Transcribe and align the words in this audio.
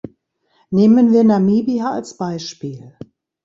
Nehmen 0.71 1.11
wir 1.13 1.23
Namibia 1.23 1.91
als 1.91 2.17
Beispiel. 2.17 2.97